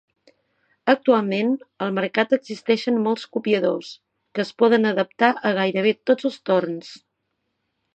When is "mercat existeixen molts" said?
1.99-3.29